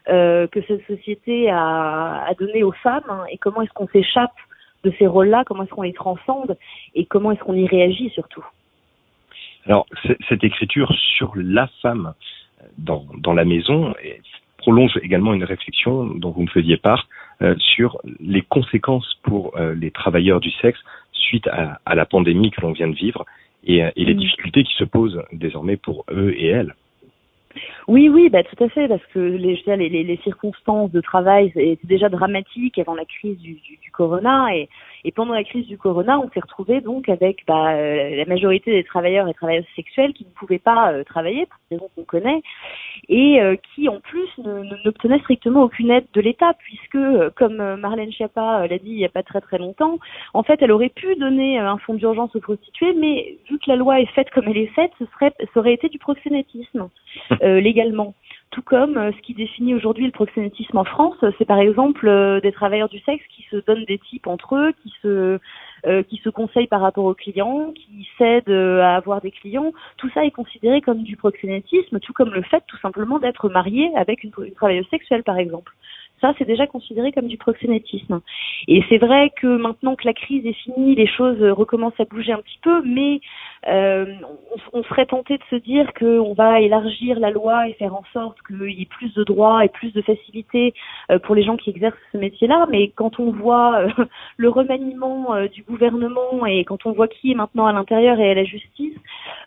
euh, 0.09 0.47
que 0.47 0.61
cette 0.63 0.87
société 0.87 1.51
a, 1.51 2.25
a 2.27 2.35
donné 2.35 2.63
aux 2.63 2.73
femmes 2.73 3.03
hein, 3.09 3.25
et 3.31 3.39
comment 3.39 3.63
est-ce 3.63 3.73
qu'on 3.73 3.89
s'échappe 3.89 4.33
de 4.85 4.93
ces 4.99 5.07
rôles-là, 5.07 5.45
comment 5.45 5.65
est-ce 5.65 5.71
qu'on 5.71 5.83
les 5.83 5.93
transcende 5.93 6.57
et 6.95 7.05
comment 7.05 7.33
est-ce 7.33 7.41
qu'on 7.41 7.55
y 7.55 7.67
réagit 7.67 8.11
surtout. 8.11 8.45
Alors, 9.67 9.87
cette 10.29 10.45
écriture 10.45 10.91
sur 11.17 11.33
la 11.37 11.67
femme, 11.83 12.15
dans, 12.77 13.07
dans 13.19 13.35
la 13.35 13.45
maison 13.45 13.95
et 14.03 14.21
prolonge 14.59 14.99
également 15.03 15.35
une 15.35 15.45
réflexion 15.45 16.07
dont 16.07 16.31
vous 16.31 16.43
me 16.43 16.49
faisiez 16.49 16.77
part 16.77 17.09
euh, 17.43 17.55
sur 17.59 17.99
les 18.21 18.43
conséquences 18.43 19.19
pour 19.23 19.57
euh, 19.57 19.75
les 19.75 19.91
travailleurs 19.91 20.41
du 20.41 20.51
sexe 20.51 20.81
suite 21.13 21.47
à, 21.49 21.81
à 21.87 21.95
la 21.95 22.07
pandémie 22.07 22.51
que 22.51 22.61
l'on 22.61 22.73
vient 22.73 22.89
de 22.89 22.95
vivre 22.95 23.25
et, 23.65 23.79
et 23.79 24.05
les 24.05 24.15
mmh. 24.15 24.19
difficultés 24.19 24.65
qui 24.65 24.75
se 24.75 24.85
posent 24.85 25.23
désormais 25.33 25.77
pour 25.77 26.05
eux 26.11 26.33
et 26.37 26.47
elles. 26.47 26.75
Oui, 27.87 28.09
oui, 28.09 28.29
bah, 28.29 28.43
tout 28.43 28.63
à 28.63 28.69
fait, 28.69 28.89
parce 28.89 29.05
que 29.15 29.19
les, 29.19 29.57
je 29.57 29.71
les, 29.71 29.89
les, 29.89 30.05
les 30.05 30.17
circonstances 30.19 30.91
de 30.91 31.01
travail 31.01 31.53
étaient 31.57 31.87
déjà 31.87 32.09
dramatiques 32.09 32.79
avant 32.79 32.95
la 32.95 33.05
crise 33.05 33.39
du, 33.39 33.55
du, 33.55 33.77
du 33.77 33.91
corona 33.91 34.55
et, 34.55 34.69
et, 35.05 35.13
pendant 35.13 35.33
la 35.33 35.45
crise 35.45 35.67
du 35.67 35.79
corona, 35.79 36.19
on 36.19 36.29
s'est 36.31 36.41
retrouvé 36.41 36.81
donc 36.81 37.09
avec 37.09 37.45
bah, 37.47 37.73
euh, 37.73 38.17
la 38.17 38.25
majorité 38.27 38.73
des 38.73 38.85
travailleurs 38.85 39.29
et 39.29 39.35
travailleuses 39.35 39.65
sexuelles 39.75 40.13
qui 40.13 40.25
ne 40.25 40.31
pouvaient 40.31 40.59
pas 40.59 40.93
euh, 40.93 41.05
travailler 41.05 41.47
pour 41.47 41.59
des 41.71 41.77
raisons 41.77 41.91
qu'on 41.95 42.05
connaît 42.05 42.43
et 43.09 43.41
euh, 43.41 43.57
qui 43.75 43.89
en 43.89 44.01
plus 44.01 44.29
n'obtenaient 44.85 45.21
strictement 45.21 45.63
aucune 45.63 45.91
aide 45.91 46.07
de 46.13 46.21
l'État 46.21 46.53
puisque, 46.59 46.97
euh, 46.97 47.31
comme 47.35 47.77
Marlène 47.77 48.13
Schiappa 48.13 48.67
l'a 48.67 48.79
dit 48.79 48.91
il 48.91 48.97
n'y 48.97 49.05
a 49.05 49.11
pas 49.11 49.23
très 49.23 49.41
très 49.41 49.59
longtemps, 49.59 49.99
en 50.35 50.43
fait, 50.43 50.61
elle 50.61 50.73
aurait 50.73 50.91
pu 50.91 51.15
donner 51.17 51.59
un 51.59 51.79
fonds 51.79 51.95
d'urgence 51.95 52.35
aux 52.37 52.41
prostituées, 52.41 52.95
mais 52.95 53.39
vu 53.49 53.59
que 53.59 53.69
la 53.69 53.77
loi 53.77 54.01
est 54.01 54.13
faite 54.13 54.31
comme 54.31 54.49
elle 54.49 54.59
est 54.59 54.75
faite, 54.75 54.91
ce 54.99 55.07
serait, 55.07 55.33
ça 55.55 55.61
aurait 55.61 55.75
été 55.75 55.89
du 55.89 55.99
proxénétisme. 55.99 56.89
Euh, 57.43 57.61
légalement. 57.61 58.15
Tout 58.51 58.63
comme 58.63 58.97
euh, 58.97 59.13
ce 59.13 59.21
qui 59.23 59.35
définit 59.35 59.75
aujourd'hui 59.75 60.07
le 60.07 60.13
proxénétisme 60.13 60.77
en 60.79 60.85
France, 60.85 61.17
c'est 61.37 61.45
par 61.45 61.59
exemple 61.59 62.09
euh, 62.09 62.41
des 62.41 62.51
travailleurs 62.51 62.89
du 62.89 62.99
sexe 63.01 63.25
qui 63.29 63.45
se 63.51 63.57
donnent 63.57 63.85
des 63.85 63.99
types 63.99 64.27
entre 64.27 64.57
eux, 64.57 64.73
qui 64.83 64.93
se 65.03 65.39
qui 66.09 66.17
se 66.25 66.29
conseillent 66.29 66.67
par 66.67 66.81
rapport 66.81 67.05
aux 67.05 67.15
clients, 67.15 67.73
qui 67.73 68.09
cèdent 68.19 68.51
à 68.51 68.97
avoir 68.97 69.21
des 69.21 69.31
clients. 69.31 69.73
Tout 69.97 70.11
ça 70.13 70.25
est 70.25 70.33
considéré 70.33 70.81
comme 70.81 71.05
du 71.05 71.17
proxénétisme, 71.17 72.01
tout 72.01 72.13
comme 72.13 72.35
le 72.35 72.43
fait 72.43 72.65
tout 72.67 72.77
simplement 72.79 73.21
d'être 73.21 73.49
marié 73.49 73.89
avec 73.95 74.25
une, 74.25 74.33
une 74.45 74.55
travailleuse 74.55 74.89
sexuelle 74.89 75.23
par 75.23 75.39
exemple. 75.39 75.73
Ça, 76.21 76.35
c'est 76.37 76.45
déjà 76.45 76.67
considéré 76.67 77.13
comme 77.13 77.29
du 77.29 77.37
proxénétisme. 77.37 78.21
Et 78.67 78.83
c'est 78.89 78.99
vrai 78.99 79.31
que 79.41 79.47
maintenant 79.47 79.95
que 79.95 80.05
la 80.05 80.15
crise 80.15 80.45
est 80.47 80.53
finie, 80.53 80.97
les 80.97 81.07
choses 81.07 81.41
recommencent 81.41 82.01
à 82.01 82.05
bouger 82.05 82.33
un 82.33 82.41
petit 82.41 82.59
peu, 82.61 82.83
mais 82.85 83.21
euh, 83.67 84.07
on, 84.73 84.83
serait 84.85 85.07
tenté 85.07 85.37
de 85.37 85.43
se 85.51 85.57
dire 85.57 85.93
qu'on 85.95 86.33
va 86.33 86.61
élargir 86.61 87.19
la 87.19 87.31
loi 87.31 87.69
et 87.69 87.73
faire 87.75 87.95
en 87.95 88.05
sorte 88.13 88.37
qu'il 88.47 88.71
y 88.71 88.83
ait 88.83 88.87
plus 88.87 89.13
de 89.15 89.25
droits 89.25 89.65
et 89.65 89.69
plus 89.69 89.93
de 89.93 90.01
facilités 90.03 90.75
euh, 91.11 91.19
pour 91.19 91.35
les 91.35 91.43
gens 91.43 91.57
qui 91.57 91.71
exercent 91.71 91.97
ce 92.13 92.19
métier-là. 92.19 92.67
Mais 92.71 92.89
quand 92.91 93.19
on 93.19 93.33
voit 93.33 93.81
euh, 93.81 94.05
le 94.37 94.49
remaniement 94.49 95.35
du 95.53 95.63
gouvernement 95.63 96.47
et 96.47 96.65
quand 96.65 96.87
on 96.87 96.93
voit 96.93 97.09
qui 97.09 97.33
est 97.33 97.35
maintenant 97.35 97.67
à 97.67 97.73
l'intérieur 97.73 98.21
et 98.21 98.31
à 98.31 98.35
la 98.35 98.45
justice, 98.45 98.95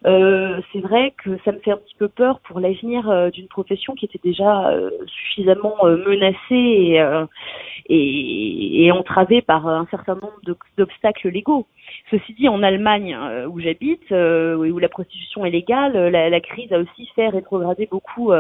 c'est 0.04 0.82
vrai 0.82 1.14
que 1.24 1.38
ça 1.46 1.52
me 1.52 1.60
fait 1.60 1.72
un 1.72 1.78
petit 1.78 1.96
peu 1.98 2.08
peur 2.08 2.40
pour 2.42 2.60
l'avenir 2.60 3.32
d'une 3.32 3.48
profession 3.48 3.94
qui 3.94 4.06
était 4.06 4.20
déjà 4.24 4.74
suffisamment 5.06 5.76
menacée 5.84 7.00
et 7.90 8.92
entravée 8.92 9.42
par 9.42 9.68
un 9.68 9.88
certain 9.92 10.16
nombre 10.16 10.40
d'obstacles 10.78 11.30
légaux. 11.30 11.68
Ceci 12.12 12.34
dit, 12.34 12.50
en 12.50 12.62
Allemagne, 12.62 13.18
euh, 13.18 13.48
où 13.48 13.60
j'habite, 13.60 14.12
euh, 14.12 14.56
où 14.56 14.80
la 14.80 14.90
prostitution 14.90 15.46
est 15.46 15.50
légale, 15.50 15.96
euh, 15.96 16.10
la, 16.10 16.30
la, 16.30 16.42
crise 16.42 16.72
a 16.74 16.80
aussi 16.80 17.08
fait 17.16 17.30
rétrograder 17.30 17.88
beaucoup 17.90 18.32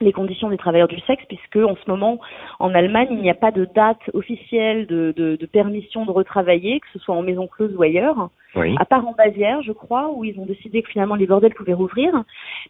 les 0.00 0.12
conditions 0.12 0.48
des 0.48 0.58
travailleurs 0.58 0.88
du 0.88 1.00
sexe, 1.00 1.24
puisque 1.26 1.56
en 1.56 1.74
ce 1.74 1.90
moment, 1.90 2.20
en 2.60 2.72
Allemagne, 2.72 3.08
il 3.10 3.20
n'y 3.20 3.30
a 3.30 3.34
pas 3.34 3.50
de 3.50 3.64
date 3.74 4.10
officielle 4.14 4.86
de, 4.86 5.12
de, 5.16 5.36
de, 5.36 5.46
permission 5.46 6.04
de 6.04 6.12
retravailler, 6.12 6.78
que 6.78 6.86
ce 6.92 7.00
soit 7.00 7.16
en 7.16 7.22
maison 7.22 7.48
close 7.48 7.74
ou 7.74 7.82
ailleurs, 7.82 8.30
oui. 8.54 8.76
à 8.78 8.84
part 8.84 9.08
en 9.08 9.12
Bavière, 9.12 9.60
je 9.62 9.72
crois, 9.72 10.12
où 10.12 10.24
ils 10.24 10.38
ont 10.38 10.46
décidé 10.46 10.82
que 10.82 10.90
finalement 10.90 11.16
les 11.16 11.26
bordels 11.26 11.54
pouvaient 11.54 11.72
rouvrir. 11.72 12.12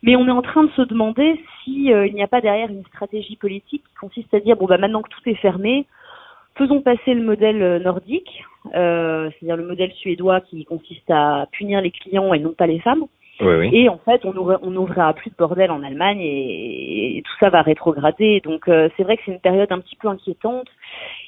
Mais 0.02 0.16
on 0.16 0.26
est 0.26 0.30
en 0.30 0.40
train 0.40 0.64
de 0.64 0.70
se 0.70 0.82
demander 0.82 1.38
si 1.64 1.86
il 1.86 2.14
n'y 2.14 2.22
a 2.22 2.28
pas 2.28 2.40
derrière 2.40 2.70
une 2.70 2.84
stratégie 2.86 3.36
politique 3.36 3.82
qui 3.82 3.94
consiste 4.00 4.32
à 4.32 4.40
dire 4.40 4.56
bon 4.56 4.66
bah 4.66 4.78
maintenant 4.78 5.02
que 5.02 5.10
tout 5.10 5.28
est 5.28 5.34
fermé, 5.34 5.86
faisons 6.56 6.80
passer 6.80 7.12
le 7.12 7.22
modèle 7.22 7.82
nordique, 7.82 8.42
euh, 8.74 9.30
c'est-à-dire 9.30 9.56
le 9.56 9.66
modèle 9.66 9.92
suédois 9.92 10.40
qui 10.40 10.64
consiste 10.64 11.10
à 11.10 11.46
punir 11.52 11.80
les 11.80 11.90
clients 11.90 12.32
et 12.34 12.38
non 12.38 12.52
pas 12.52 12.66
les 12.66 12.80
femmes. 12.80 13.04
Oui, 13.40 13.54
oui. 13.54 13.70
Et 13.72 13.88
en 13.88 13.98
fait, 13.98 14.24
on 14.24 14.36
ouvrira, 14.36 14.58
on 14.62 14.74
ouvrira 14.74 15.12
plus 15.12 15.30
de 15.30 15.36
bordel 15.36 15.70
en 15.70 15.84
Allemagne 15.84 16.20
et, 16.20 17.18
et 17.18 17.22
tout 17.22 17.32
ça 17.38 17.50
va 17.50 17.62
rétrograder. 17.62 18.40
Donc 18.40 18.66
euh, 18.66 18.88
c'est 18.96 19.04
vrai 19.04 19.16
que 19.16 19.22
c'est 19.24 19.32
une 19.32 19.40
période 19.40 19.70
un 19.70 19.78
petit 19.78 19.96
peu 19.96 20.08
inquiétante. 20.08 20.66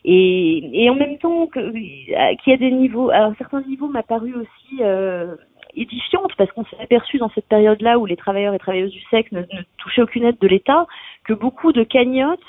Et, 0.05 0.85
et 0.85 0.91
en 0.91 0.97
même 0.97 1.19
temps, 1.19 1.47
que, 1.47 1.71
qu'il 1.71 2.51
y 2.51 2.53
a 2.53 2.57
des 2.57 2.73
niveaux, 2.73 3.11
à 3.11 3.25
un 3.27 3.35
certain 3.35 3.63
niveau, 3.63 3.87
m'a 3.87 4.03
paru 4.03 4.35
aussi 4.35 4.83
euh, 4.83 5.37
édifiante 5.77 6.33
parce 6.37 6.51
qu'on 6.51 6.65
s'est 6.65 6.81
aperçu 6.81 7.19
dans 7.19 7.31
cette 7.31 7.47
période-là 7.47 7.99
où 7.99 8.07
les 8.07 8.17
travailleurs 8.17 8.55
et 8.55 8.59
travailleuses 8.59 8.93
du 8.93 9.03
sexe 9.11 9.31
ne, 9.31 9.41
ne 9.43 9.63
touchaient 9.79 10.03
aucune 10.03 10.25
aide 10.25 10.39
de 10.41 10.49
l'État 10.49 10.87
que 11.25 11.33
beaucoup 11.33 11.73
de 11.73 11.85
cagnottes 11.85 12.41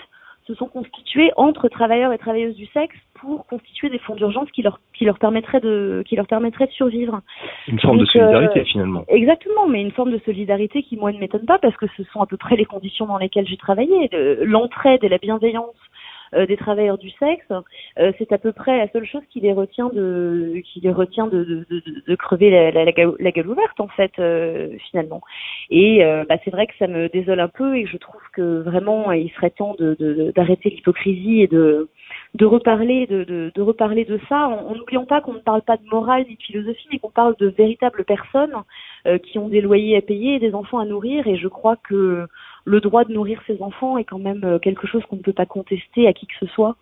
se 0.52 0.58
sont 0.58 0.68
constitués 0.68 1.32
entre 1.38 1.70
travailleurs 1.70 2.12
et 2.14 2.18
travailleuses 2.18 2.56
du 2.56 2.66
sexe 2.68 2.96
pour 3.14 3.46
constituer 3.48 3.90
des 3.90 4.00
fonds 4.00 4.16
d'urgence 4.16 4.50
qui 4.52 4.62
leur 4.62 4.80
qui 4.94 5.06
leur 5.06 5.18
permettraient 5.18 5.62
de 5.62 6.04
qui 6.08 6.16
leur 6.16 6.28
permettraient 6.28 6.68
de 6.68 6.72
survivre. 6.72 7.22
Une 7.68 7.80
forme 7.80 7.98
Donc, 7.98 8.08
de 8.08 8.12
solidarité 8.12 8.60
euh, 8.60 8.66
finalement. 8.66 9.06
Exactement, 9.08 9.68
mais 9.68 9.82
une 9.82 9.92
forme 9.92 10.12
de 10.12 10.20
solidarité 10.26 10.84
qui 10.84 10.98
moi 10.98 11.12
ne 11.12 11.20
m'étonne 11.20 11.46
pas 11.46 11.60
parce 11.60 11.76
que 11.78 11.86
ce 11.96 12.04
sont 12.06 12.22
à 12.22 12.26
peu 12.26 12.38
près 12.38 12.56
les 12.56 12.66
conditions 12.66 13.06
dans 13.06 13.18
lesquelles 13.18 13.48
j'ai 13.48 13.58
travaillé, 13.58 14.10
l'entraide 14.42 15.04
et 15.04 15.10
la 15.10 15.18
bienveillance 15.18 15.76
des 16.34 16.58
travailleurs 16.58 16.98
du 16.98 17.10
sexe, 17.12 17.46
euh, 18.00 18.12
c'est 18.18 18.32
à 18.32 18.38
peu 18.38 18.52
près 18.52 18.78
la 18.78 18.90
seule 18.92 19.06
chose 19.06 19.22
qui 19.30 19.40
les 19.42 19.54
retient 19.54 19.90
de 19.90 20.62
qui 20.66 20.80
les 20.80 20.92
retient 20.92 21.28
de, 21.28 21.44
de, 21.44 21.66
de, 21.70 22.04
de 22.08 22.16
crever 22.16 22.50
la, 22.50 22.72
la, 22.72 22.86
la, 22.86 23.32
gueule 23.32 23.50
ouverte 23.50 23.80
en 23.80 23.88
fait 23.88 24.12
euh, 24.20 24.70
finalement. 24.90 25.22
Et 25.70 26.04
euh, 26.04 26.24
bah, 26.28 26.36
c'est 26.44 26.52
vrai 26.52 26.68
que 26.68 26.74
ça 26.80 26.88
me 26.88 27.10
désole 27.10 27.40
un 27.40 27.48
peu 27.48 27.78
et 27.78 27.86
je 27.86 27.98
trouve 27.98 28.22
que 28.34 28.62
vraiment 28.62 29.12
il 29.12 29.30
serait 29.32 29.50
temps 29.50 29.76
d'arrêter 30.36 30.70
l'hypocrisie 30.70 31.42
et 31.42 31.48
de 31.48 31.90
de 32.36 32.46
reparler 32.46 33.08
de, 33.08 33.24
de, 33.24 33.52
de, 33.54 33.62
reparler 33.62 34.06
de 34.06 34.20
ça 34.30 34.48
en 34.48 34.76
n'oubliant 34.76 35.06
pas 35.06 35.22
qu'on 35.22 35.34
ne 35.34 35.40
parle 35.40 35.62
pas 35.62 35.78
de 35.78 35.86
morale 35.92 36.26
ni 36.28 36.36
de 36.36 36.42
philosophie 36.42 36.88
mais 36.92 37.00
qu'on 37.00 37.10
parle 37.10 37.36
de 37.40 37.48
véritables 37.48 38.06
personnes 38.06 38.56
euh, 39.06 39.18
qui 39.18 39.38
ont 39.38 39.50
des 39.50 39.62
loyers 39.62 39.98
à 39.98 40.02
payer 40.02 40.36
et 40.36 40.40
des 40.40 40.54
enfants 40.54 40.80
à 40.80 40.86
nourrir 40.86 41.28
et 41.28 41.38
je 41.38 41.48
crois 41.48 41.76
que 41.76 42.28
le 42.66 42.82
droit 42.82 43.06
de 43.06 43.14
nourrir 43.14 43.42
ses 43.48 43.62
enfants 43.62 43.98
est 43.98 44.04
quand 44.04 44.20
même 44.20 44.44
euh, 44.44 44.60
quelque 44.60 44.88
chose 44.88 45.04
qu'on 45.06 45.18
ne 45.18 45.22
peut 45.22 45.34
pas 45.34 45.46
contester 45.46 46.08
à 46.08 46.14
qui 46.14 46.28
que 46.28 46.34
ce 46.40 46.48
soit. 46.48 46.76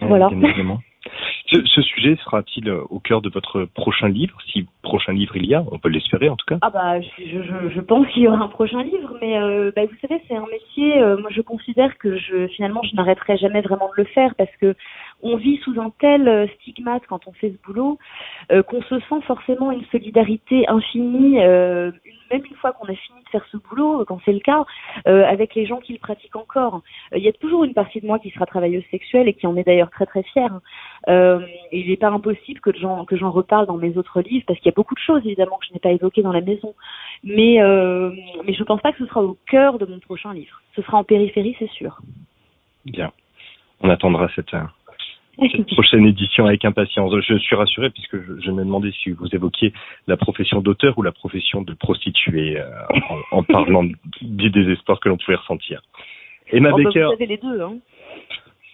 Ouais, 0.00 0.08
voilà. 0.08 0.30
Ce, 1.46 1.62
ce, 1.66 1.82
sujet 1.82 2.16
sera-t-il 2.24 2.70
au 2.70 2.98
cœur 3.00 3.20
de 3.20 3.28
votre 3.28 3.66
prochain 3.66 4.08
livre, 4.08 4.36
si 4.50 4.66
prochain 4.82 5.12
livre 5.12 5.36
il 5.36 5.46
y 5.46 5.54
a 5.54 5.62
On 5.70 5.78
peut 5.78 5.90
l'espérer 5.90 6.28
en 6.28 6.36
tout 6.36 6.46
cas. 6.46 6.58
Ah 6.62 6.70
bah, 6.70 7.00
je, 7.00 7.42
je, 7.42 7.68
je 7.68 7.80
pense 7.80 8.06
qu'il 8.08 8.22
y 8.22 8.28
aura 8.28 8.38
un 8.38 8.48
prochain 8.48 8.82
livre, 8.82 9.16
mais 9.20 9.38
euh, 9.38 9.70
bah, 9.76 9.82
vous 9.84 9.96
savez, 10.00 10.20
c'est 10.26 10.36
un 10.36 10.46
métier. 10.46 11.02
Euh, 11.02 11.18
moi, 11.18 11.30
je 11.30 11.42
considère 11.42 11.96
que 11.98 12.16
je 12.16 12.46
finalement, 12.48 12.82
je 12.82 12.96
n'arrêterai 12.96 13.36
jamais 13.36 13.60
vraiment 13.60 13.88
de 13.88 14.02
le 14.02 14.04
faire 14.04 14.34
parce 14.36 14.54
que 14.60 14.74
on 15.22 15.36
vit 15.36 15.58
sous 15.58 15.80
un 15.80 15.90
tel 16.00 16.28
euh, 16.28 16.46
stigmate 16.60 17.02
quand 17.08 17.26
on 17.26 17.32
fait 17.32 17.50
ce 17.50 17.66
boulot 17.66 17.98
euh, 18.52 18.62
qu'on 18.62 18.82
se 18.82 18.98
sent 19.00 19.20
forcément 19.26 19.72
une 19.72 19.84
solidarité 19.86 20.68
infinie, 20.68 21.42
euh, 21.42 21.90
même 22.30 22.44
une 22.44 22.56
fois 22.56 22.72
qu'on 22.72 22.84
a 22.84 22.94
fini 22.94 23.22
de 23.24 23.28
faire 23.30 23.44
ce 23.50 23.56
boulot, 23.56 24.04
quand 24.06 24.20
c'est 24.24 24.32
le 24.32 24.40
cas, 24.40 24.64
euh, 25.06 25.24
avec 25.24 25.54
les 25.54 25.66
gens 25.66 25.78
qui 25.78 25.92
le 25.92 25.98
pratiquent 25.98 26.36
encore. 26.36 26.82
Il 27.14 27.22
y 27.22 27.28
a 27.28 27.32
toujours 27.32 27.64
une 27.64 27.74
partie 27.74 28.00
de 28.00 28.06
moi 28.06 28.18
qui 28.18 28.30
sera 28.30 28.46
travailleuse 28.46 28.84
sexuelle 28.90 29.28
et 29.28 29.34
qui 29.34 29.46
en 29.46 29.56
est 29.56 29.64
d'ailleurs 29.64 29.90
très 29.90 30.06
très 30.06 30.22
fière. 30.22 30.60
Il 31.06 31.88
n'est 31.88 31.96
pas 31.96 32.10
impossible 32.10 32.60
que 32.60 32.70
j'en 32.76 33.04
que 33.04 33.16
j'en 33.16 33.30
reparle 33.30 33.66
dans 33.66 33.76
mes 33.76 33.96
autres 33.96 34.20
livres 34.20 34.44
parce 34.46 34.58
qu'il 34.58 34.66
y 34.66 34.74
a 34.74 34.76
beaucoup 34.76 34.94
de 34.94 35.00
choses 35.00 35.22
évidemment 35.24 35.58
que 35.58 35.66
je 35.68 35.74
n'ai 35.74 35.80
pas 35.80 35.90
évoquées 35.90 36.22
dans 36.22 36.32
la 36.32 36.40
maison. 36.40 36.74
Mais 37.22 37.58
mais 38.44 38.54
je 38.54 38.62
pense 38.62 38.80
pas 38.80 38.92
que 38.92 38.98
ce 38.98 39.06
sera 39.06 39.22
au 39.22 39.36
cœur 39.46 39.78
de 39.78 39.86
mon 39.86 39.98
prochain 40.00 40.32
livre. 40.32 40.60
Ce 40.76 40.82
sera 40.82 40.98
en 40.98 41.04
périphérie, 41.04 41.56
c'est 41.58 41.70
sûr. 41.70 41.98
Bien. 42.84 43.12
On 43.80 43.90
attendra 43.90 44.28
cette 44.34 44.54
cette 45.38 45.66
prochaine 45.72 46.06
édition 46.06 46.46
avec 46.46 46.64
impatience. 46.64 47.12
Je 47.26 47.38
suis 47.38 47.56
rassuré 47.56 47.90
puisque 47.90 48.16
je, 48.22 48.40
je 48.40 48.50
me 48.50 48.64
demandais 48.64 48.92
si 49.02 49.10
vous 49.10 49.28
évoquiez 49.32 49.72
la 50.06 50.16
profession 50.16 50.60
d'auteur 50.60 50.96
ou 50.98 51.02
la 51.02 51.12
profession 51.12 51.62
de 51.62 51.74
prostituée 51.74 52.58
euh, 52.58 52.68
en, 53.30 53.38
en, 53.38 53.42
parlant 53.42 53.84
du 54.22 54.50
désespoir 54.50 55.00
que 55.00 55.08
l'on 55.08 55.16
pouvait 55.16 55.36
ressentir. 55.36 55.82
Emma 56.50 56.70
oh, 56.72 56.76
Becker. 56.76 57.00
Bah 57.00 57.06
vous 57.06 57.12
avez 57.14 57.26
les 57.26 57.38
deux, 57.38 57.60
hein. 57.60 57.76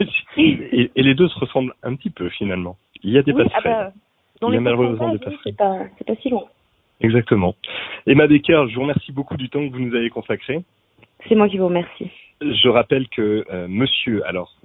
et, 0.36 0.90
et, 0.94 1.02
les 1.02 1.14
deux 1.14 1.28
se 1.28 1.38
ressemblent 1.38 1.74
un 1.82 1.94
petit 1.94 2.10
peu 2.10 2.28
finalement. 2.30 2.76
Il 3.02 3.10
y 3.10 3.18
a 3.18 3.22
des 3.22 3.32
oui, 3.32 3.44
passerelles. 3.44 3.72
Ah 3.76 3.84
bah, 3.84 3.92
dans 4.40 4.50
Il 4.50 4.54
y 4.54 4.58
a 4.58 4.60
malheureusement 4.60 5.12
des 5.12 5.18
passerelles. 5.18 5.38
C'est 5.44 5.56
pas, 5.56 5.78
c'est 5.98 6.06
pas 6.06 6.16
si 6.16 6.30
loin. 6.30 6.44
Exactement. 7.00 7.54
Emma 8.06 8.26
Becker, 8.26 8.66
je 8.68 8.74
vous 8.74 8.82
remercie 8.82 9.12
beaucoup 9.12 9.36
du 9.36 9.48
temps 9.48 9.66
que 9.66 9.72
vous 9.72 9.80
nous 9.80 9.94
avez 9.94 10.10
consacré. 10.10 10.62
C'est 11.28 11.34
moi 11.34 11.48
qui 11.48 11.58
vous 11.58 11.66
remercie. 11.66 12.10
Je 12.42 12.68
rappelle 12.70 13.06
que 13.08 13.44
euh, 13.52 13.66
monsieur, 13.68 14.26
alors 14.26 14.56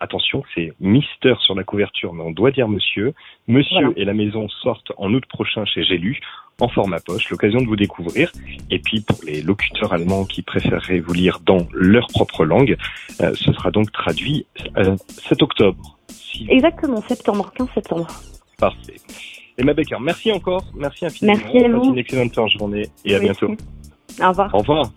attention, 0.00 0.42
c'est 0.52 0.72
Mister 0.80 1.34
sur 1.40 1.54
la 1.54 1.62
couverture, 1.62 2.12
mais 2.12 2.24
on 2.24 2.32
doit 2.32 2.50
dire 2.50 2.66
monsieur. 2.66 3.14
Monsieur 3.46 3.76
Voilà. 3.76 3.92
et 3.96 4.04
la 4.04 4.14
maison 4.14 4.48
sortent 4.48 4.90
en 4.96 5.14
août 5.14 5.24
prochain 5.26 5.64
chez 5.64 5.84
J'ai 5.84 5.96
lu, 5.96 6.18
en 6.60 6.68
format 6.68 6.98
poche, 6.98 7.30
l'occasion 7.30 7.60
de 7.60 7.66
vous 7.66 7.76
découvrir. 7.76 8.32
Et 8.70 8.80
puis 8.80 9.00
pour 9.00 9.18
les 9.24 9.42
locuteurs 9.42 9.92
allemands 9.92 10.24
qui 10.24 10.42
préféreraient 10.42 10.98
vous 10.98 11.12
lire 11.12 11.38
dans 11.46 11.68
leur 11.72 12.08
propre 12.08 12.44
langue, 12.44 12.76
euh, 13.20 13.32
ce 13.34 13.52
sera 13.52 13.70
donc 13.70 13.92
traduit 13.92 14.46
euh, 14.76 14.96
7 15.06 15.40
octobre. 15.42 15.98
Si... 16.08 16.46
Exactement, 16.50 17.00
septembre, 17.02 17.52
15 17.54 17.68
septembre. 17.74 18.08
Parfait. 18.58 18.96
Emma 19.56 19.72
Becker, 19.72 19.98
merci 20.00 20.32
encore, 20.32 20.64
merci 20.74 21.06
infiniment. 21.06 21.38
Merci 21.38 21.58
à 21.64 21.68
vous. 21.68 21.84
Une 21.92 21.98
excellente 21.98 22.34
fin 22.34 22.44
de 22.46 22.50
journée 22.50 22.86
et 23.04 23.14
à 23.14 23.20
bientôt. 23.20 23.54
Au 24.20 24.28
revoir. 24.30 24.52
Au 24.52 24.58
revoir. 24.58 24.90